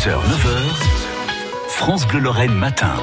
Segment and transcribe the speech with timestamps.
[0.00, 2.94] 6h, 9h, France Bleu Lorraine matin.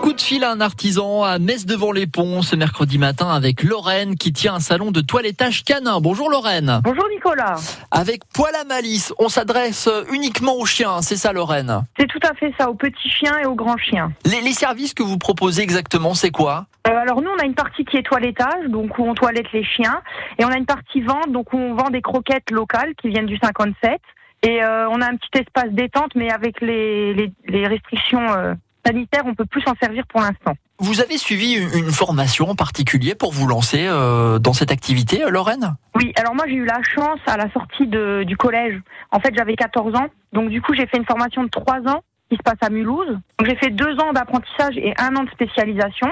[0.00, 3.62] Coup de fil à un artisan à Metz devant les ponts ce mercredi matin avec
[3.62, 6.00] Lorraine qui tient un salon de toilettage canin.
[6.00, 6.80] Bonjour Lorraine.
[6.82, 7.56] Bonjour Nicolas.
[7.90, 11.82] Avec poil à malice, on s'adresse uniquement aux chiens, c'est ça Lorraine?
[11.98, 14.12] C'est tout à fait ça, aux petits chiens et aux grands chiens.
[14.24, 16.64] les, les services que vous proposez exactement, c'est quoi?
[16.88, 19.62] Euh, alors nous, on a une partie qui est toilettage, donc où on toilette les
[19.62, 20.00] chiens,
[20.38, 23.26] et on a une partie vente, donc où on vend des croquettes locales qui viennent
[23.26, 24.00] du 57.
[24.46, 28.54] Et euh, on a un petit espace détente, mais avec les, les, les restrictions euh,
[28.86, 30.54] sanitaires, on peut plus s'en servir pour l'instant.
[30.78, 35.74] Vous avez suivi une, formation en particulier pour vous lancer euh, dans cette activité, Lorraine?
[35.96, 38.80] Oui, alors moi j'ai eu la chance à la sortie de, du collège.
[39.10, 42.02] En fait, j'avais 14 ans, donc du coup j'ai fait une formation de 3 ans
[42.30, 43.18] qui se passe à Mulhouse.
[43.44, 46.08] J'ai fait 2 ans d'apprentissage et un an de spécialisation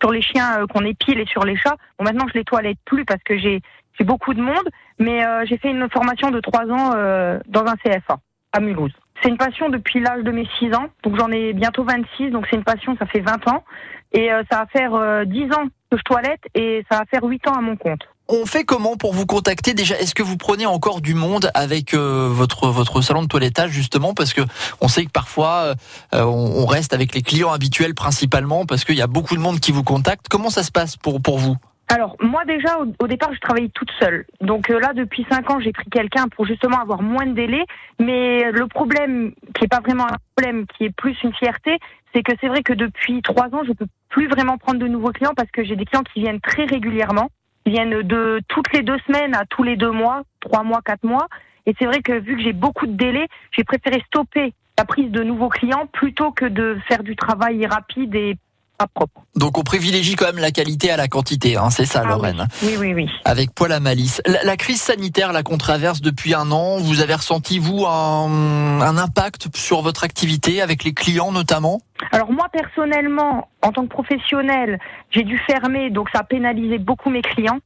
[0.00, 1.76] sur les chiens euh, qu'on épile et sur les chats.
[1.98, 3.60] Bon, maintenant je les toilette plus parce que j'ai
[4.00, 7.74] beaucoup de monde, mais euh, j'ai fait une formation de 3 ans euh, dans un
[7.76, 8.18] CFA
[8.52, 8.92] à Mulhouse.
[9.20, 12.46] C'est une passion depuis l'âge de mes 6 ans, donc j'en ai bientôt 26, donc
[12.48, 13.64] c'est une passion, ça fait 20 ans.
[14.12, 17.48] Et ça va faire euh, 10 ans que je toilette et ça va faire 8
[17.48, 18.08] ans à mon compte.
[18.30, 19.98] On fait comment pour vous contacter déjà?
[19.98, 24.12] Est-ce que vous prenez encore du monde avec euh, votre votre salon de toilettage justement?
[24.12, 24.42] Parce que
[24.82, 25.74] on sait que parfois
[26.14, 29.40] euh, on, on reste avec les clients habituels principalement parce qu'il y a beaucoup de
[29.40, 30.26] monde qui vous contacte.
[30.28, 31.56] Comment ça se passe pour pour vous?
[31.88, 34.26] Alors moi déjà au, départ je travaillais toute seule.
[34.42, 37.64] Donc euh, là depuis cinq ans j'ai pris quelqu'un pour justement avoir moins de délai.
[37.98, 41.78] Mais le problème qui est pas vraiment un problème, qui est plus une fierté,
[42.14, 45.12] c'est que c'est vrai que depuis trois ans je peux plus vraiment prendre de nouveaux
[45.12, 47.30] clients parce que j'ai des clients qui viennent très régulièrement,
[47.68, 51.28] viennent de toutes les deux semaines à tous les deux mois, trois mois, quatre mois.
[51.66, 55.10] Et c'est vrai que vu que j'ai beaucoup de délais, j'ai préféré stopper la prise
[55.10, 58.36] de nouveaux clients plutôt que de faire du travail rapide et
[58.78, 59.22] pas propre.
[59.34, 62.46] Donc on privilégie quand même la qualité à la quantité, hein, c'est ça Ah Lorraine
[62.62, 63.08] Oui, oui, oui.
[63.24, 64.22] Avec poil à malice.
[64.24, 68.80] La, la crise sanitaire là qu'on traverse depuis un an, vous avez ressenti vous un,
[68.80, 71.80] un impact sur votre activité avec les clients notamment?
[72.12, 74.78] Alors moi personnellement, en tant que professionnel,
[75.10, 77.58] j'ai dû fermer, donc ça a pénalisé beaucoup mes clients.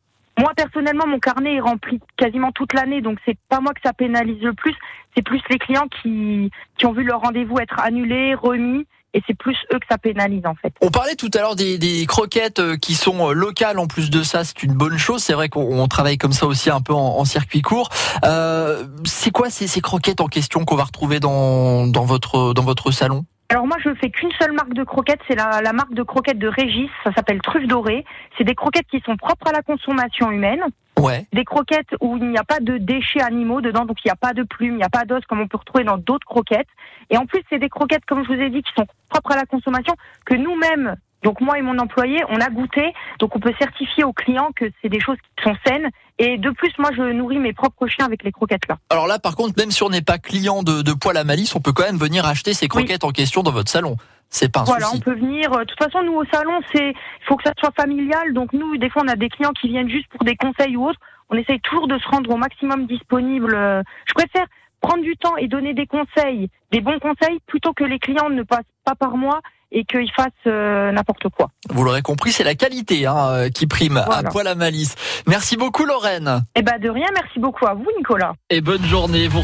[0.42, 3.92] Moi personnellement, mon carnet est rempli quasiment toute l'année, donc c'est pas moi que ça
[3.92, 4.74] pénalise le plus,
[5.14, 9.36] c'est plus les clients qui qui ont vu leur rendez-vous être annulé, remis, et c'est
[9.36, 10.74] plus eux que ça pénalise en fait.
[10.80, 14.10] On parlait tout à l'heure des, des croquettes euh, qui sont euh, locales en plus
[14.10, 15.22] de ça, c'est une bonne chose.
[15.22, 17.90] C'est vrai qu'on on travaille comme ça aussi un peu en, en circuit court.
[18.24, 22.64] Euh, c'est quoi ces, ces croquettes en question qu'on va retrouver dans, dans, votre, dans
[22.64, 23.26] votre salon?
[23.52, 26.38] Alors moi, je fais qu'une seule marque de croquettes, c'est la, la marque de croquettes
[26.38, 28.06] de Régis, ça s'appelle Truffe Dorée.
[28.38, 30.64] C'est des croquettes qui sont propres à la consommation humaine.
[30.98, 31.26] Ouais.
[31.32, 34.16] des croquettes où il n'y a pas de déchets animaux dedans, donc il n'y a
[34.16, 36.68] pas de plumes, il n'y a pas d'os comme on peut retrouver dans d'autres croquettes.
[37.10, 39.36] Et en plus, c'est des croquettes, comme je vous ai dit, qui sont propres à
[39.36, 43.52] la consommation, que nous-mêmes, donc moi et mon employé, on a goûté, donc on peut
[43.58, 45.88] certifier aux clients que c'est des choses qui sont saines.
[46.18, 48.76] Et de plus, moi, je nourris mes propres chiens avec les croquettes là.
[48.90, 51.54] Alors là, par contre, même si on n'est pas client de, de poil à malice,
[51.56, 53.96] on peut quand même venir acheter ces croquettes en question dans votre salon.
[54.28, 54.98] C'est pas un Voilà, souci.
[54.98, 55.50] on peut venir.
[55.50, 58.32] De toute façon, nous au salon, c'est, il faut que ça soit familial.
[58.34, 60.86] Donc nous, des fois, on a des clients qui viennent juste pour des conseils ou
[60.88, 61.00] autres.
[61.30, 63.54] On essaye toujours de se rendre au maximum disponible.
[63.54, 64.46] Euh, Je préfère
[64.80, 68.42] prendre du temps et donner des conseils, des bons conseils, plutôt que les clients ne
[68.42, 69.40] passent pas par moi
[69.74, 71.48] et qu'ils fassent euh, n'importe quoi.
[71.70, 74.28] Vous l'aurez compris, c'est la qualité hein, euh, qui prime à Voilà.
[74.28, 74.96] poil à malice.
[75.26, 77.06] Merci beaucoup Lorraine Eh ben de rien.
[77.14, 78.34] Merci beaucoup à vous, Nicolas.
[78.50, 79.28] et bonne journée.
[79.28, 79.40] Vous